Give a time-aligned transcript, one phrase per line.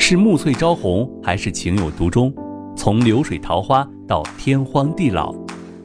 [0.00, 2.32] 是暮翠朝红，还是情有独钟？
[2.74, 5.34] 从流水桃花到天荒地老，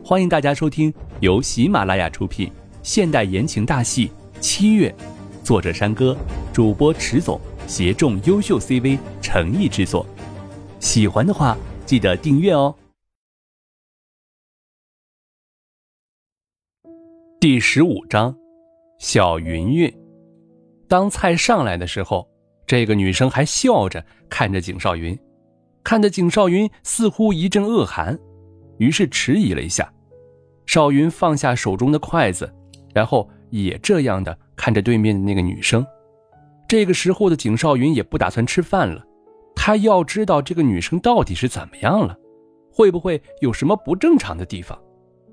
[0.06, 2.50] 欢迎大家收听由喜马拉雅出品
[2.84, 4.08] 现代言情大戏
[4.40, 4.96] 《七月》，
[5.46, 6.16] 作者山歌，
[6.54, 7.38] 主播迟总，
[7.68, 10.06] 协众优秀 CV 诚意制作。
[10.80, 12.74] 喜欢的话，记得订阅哦。
[17.42, 18.34] 第十五章，
[19.00, 19.94] 小云云。
[20.88, 22.33] 当菜上来的时候。
[22.74, 25.16] 这个女生还笑着看着景少云，
[25.84, 28.18] 看着景少云似乎一阵恶寒，
[28.80, 29.94] 于是迟疑了一下。
[30.66, 32.52] 少云放下手中的筷子，
[32.92, 35.86] 然后也这样的看着对面的那个女生。
[36.68, 39.06] 这个时候的景少云也不打算吃饭了，
[39.56, 42.18] 他要知道这个女生到底是怎么样了，
[42.72, 44.76] 会不会有什么不正常的地方？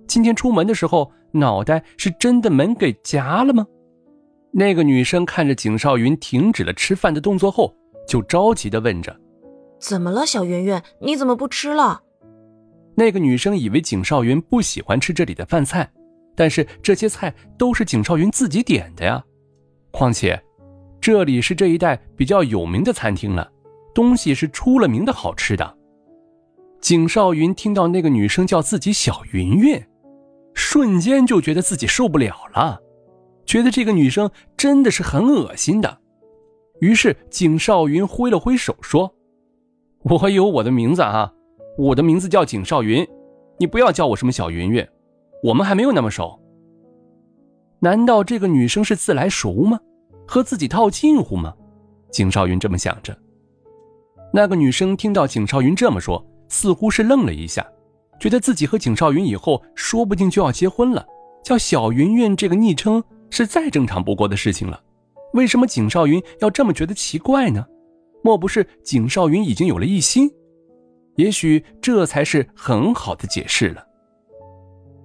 [0.06, 3.66] 今天出门的时候，脑袋是真的门给夹了吗？
[4.52, 7.74] 那个女生看着景少云停止了吃饭的动作后，
[8.06, 9.16] 就着急的问着
[9.78, 10.82] ：“怎么了，小圆圆？
[11.00, 12.02] 你怎么不吃了？”
[12.96, 15.88] 那个女生以为景少云不喜欢吃这里的饭菜，
[16.34, 19.22] 但是这些菜都是景少云自己点的呀。
[19.92, 20.40] 况且，
[21.00, 23.50] 这里是这一带比较有名的餐厅了，
[23.94, 25.76] 东西是出了名的好吃的。
[26.80, 29.80] 景少云听到那个女生叫自己小云云，
[30.54, 32.80] 瞬间就觉得自己受不了了。
[33.50, 35.98] 觉得这个女生真的是很恶心的，
[36.78, 39.12] 于是景少云挥了挥手说
[40.06, 41.32] ：“我有我的名字啊，
[41.76, 43.04] 我的名字叫景少云，
[43.58, 44.86] 你不要叫我什么小云云，
[45.42, 46.38] 我们还没有那么熟。”
[47.82, 49.80] 难道这个女生是自来熟吗？
[50.28, 51.52] 和自己套近乎吗？
[52.12, 53.18] 景少云这么想着。
[54.32, 57.66] 那个女生听到景少云这么说，似乎是愣了一下，
[58.20, 61.04] 觉得自己和景少云以后说不定就要结婚了，
[61.42, 63.02] 叫小云云这个昵称。
[63.30, 64.80] 是再正常不过的事情了，
[65.32, 67.64] 为什么景少云要这么觉得奇怪呢？
[68.22, 70.30] 莫不是景少云已经有了一心？
[71.16, 73.86] 也许这才是很好的解释了。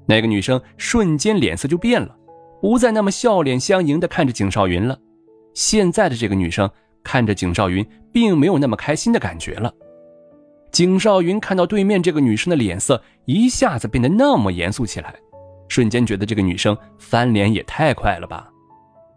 [0.08, 2.16] 那个女生瞬间脸色就变了，
[2.62, 5.00] 不再那么笑脸相迎的看着景少云了。
[5.54, 6.70] 现在的这个女生
[7.04, 9.74] 看着景少云，并没有那么开心的感觉了。
[10.72, 15.16] 景少云看到对面这个女生的脸色一下子变得那么严肃起来。
[15.68, 18.50] 瞬间觉得这个女生翻脸也太快了吧！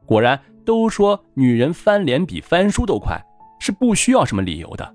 [0.06, 3.22] 果然都说女人翻脸比翻书都快，
[3.58, 4.94] 是不需要什么理由的。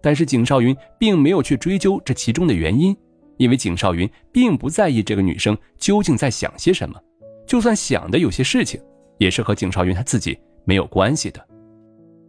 [0.00, 2.96] 但是景少云并没有去追究这其中的原因，
[3.36, 6.98] 因为景少云并不在意这个女生究竟在想些什么，
[7.46, 8.80] 就算想的有些事情，
[9.18, 11.46] 也是和景少云他自己没有关系的。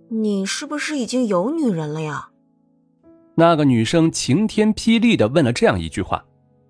[0.10, 2.30] 你是不是已经有女人了呀？
[3.36, 6.26] 那个女生晴天霹雳的问了这样一句话。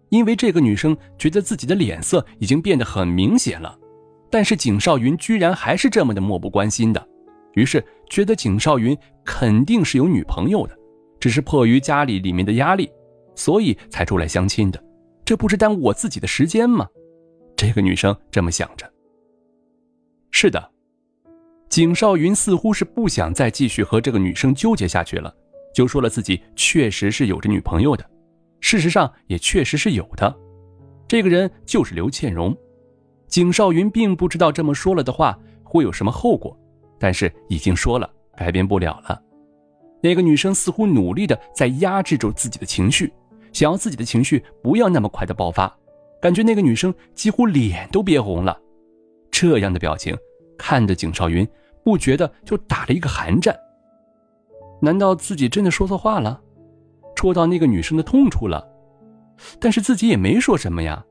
[0.10, 3.78] 因为这个女生觉得自己的脸色已经变得很明显了，
[4.30, 7.08] 但是景少云居然还是这么的漠不关心的，
[7.54, 10.76] 于是觉得景少云肯定是有女朋友的，
[11.20, 12.90] 只是迫于家里里面的压力，
[13.36, 14.84] 所以才出来相亲的，
[15.24, 16.88] 这不是耽误我自己的时间吗？
[17.56, 18.92] 这个女生这么想着。
[20.32, 20.72] 是的，
[21.70, 25.34] 景少云似乎是不想再继续和这个女生纠结下去了，
[25.74, 28.10] 就说了自己确实是有着女朋友的。
[28.60, 30.36] 事实上也确实是有的，
[31.08, 32.56] 这个人就是刘倩蓉。
[33.28, 36.58] 景少云并不知道这么说了的话会有什么后果，
[36.98, 39.22] 但是已经说了，改变不了了。
[40.02, 43.12] 那个女生似乎努力的在压制住自己的情绪，
[43.54, 45.72] 想要自己的情绪不要那么快的爆发。
[46.22, 48.60] 感觉那个女生几乎脸都憋红了，
[49.32, 50.18] 这样的表情
[50.58, 51.48] 看着景少云
[51.84, 53.56] 不觉得就打了一个寒战。
[54.82, 56.42] 难道自己真的说错话了？
[57.20, 58.66] 戳到那个女生的痛处了，
[59.60, 61.04] 但是自己也没说什么呀，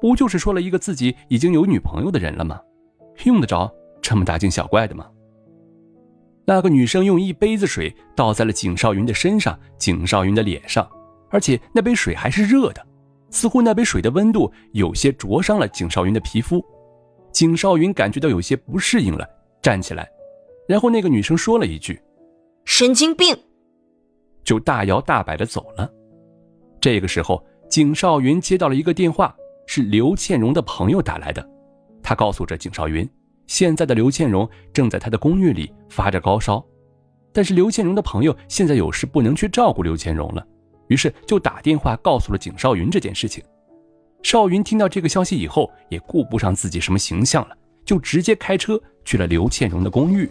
[0.00, 2.60] 不就是说了一个自己已经有女朋友的人了吗？
[3.24, 3.68] 用得着
[4.00, 5.10] 这么大惊小怪的吗？
[6.44, 10.88] 那个女生用一杯子水倒在了景少云的身上、景少云的脸上，
[11.28, 12.86] 而且那杯水还是热的，
[13.28, 16.64] 似乎那杯水的温度有些灼伤了景少云的皮肤。
[17.32, 19.28] 景少云感觉到有些不适应了，
[19.60, 20.08] 站起来，
[20.68, 22.00] 然后那个女生说了一句
[22.64, 23.36] ：“神经病。”
[24.48, 25.86] 就大摇大摆的走了。
[26.80, 29.36] 这个时候，景少云接到了一个电话，
[29.66, 31.46] 是刘倩蓉的朋友打来的。
[32.02, 33.06] 他告诉着景少云，
[33.46, 36.64] 现在的刘倩蓉正在他的公寓里发着高烧，
[37.30, 40.42] 但是刘倩蓉的朋友现在有事不能去照顾刘倩蓉了，
[40.86, 43.44] 于是就打电话告诉了景少云这件事情。
[44.22, 47.54] 少云听到这个消息以后，也顾不上自己什么形象了，
[47.84, 50.26] 就直接开车去了刘倩蓉的公寓。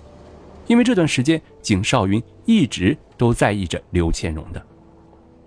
[0.68, 4.66] 因为这段时间，景少云一直都在意着刘倩蓉的。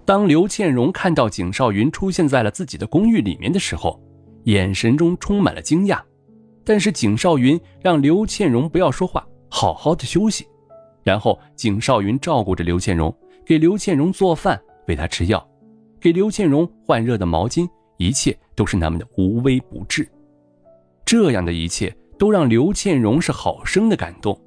[0.04, 4.00] 当刘倩蓉看到景少云出现在了自己的公寓里面的时候，
[4.44, 6.00] 眼神中充满了惊讶。
[6.64, 10.46] 但是景少云让刘倩蓉不要说话，好好的休息。
[11.02, 13.14] 然后景少云照顾着刘倩荣，
[13.44, 15.46] 给刘倩荣做饭，喂她吃药，
[16.00, 20.08] 给刘倩荣换热的毛巾，一切都是那么的无微不至。
[21.04, 24.38] 这样的一切都让刘倩荣是好生的感动。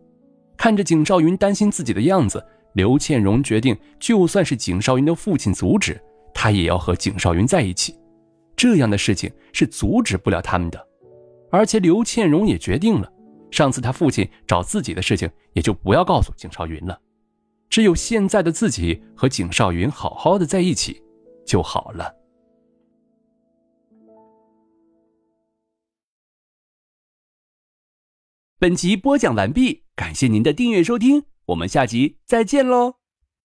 [0.64, 2.42] 看着景少云担心自己的样子，
[2.76, 6.02] 刘倩荣决定，就算是景少云的父亲阻止，
[6.34, 7.94] 他也要和景少云在一起。
[8.56, 10.88] 这样的事情是阻止不了他们的。
[11.52, 13.12] 而且刘倩荣也决定了，
[13.52, 16.98] 上次他父亲找自己的事情，也就不要告诉景少云了。
[17.70, 21.04] 只有现在的自己和景少云好好的在一起
[21.46, 22.16] 就好了。
[28.58, 33.03] 本集播讲完毕，感谢您的订阅收听，我们下集再见喽。